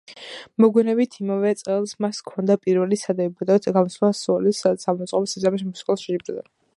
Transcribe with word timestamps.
მოგვიანებით, 0.63 1.17
იმავე 1.23 1.51
წელს 1.59 1.93
მას 2.05 2.21
ჰქონდა 2.23 2.57
პირველი 2.63 2.99
სადებიუტო 3.01 3.73
გამოსვლა 3.77 4.11
სეულის 4.23 4.63
სამაუწყებლო 4.65 5.33
სისტემის 5.35 5.67
მუსიკალურ 5.69 6.05
შეჯიბრზე. 6.07 6.45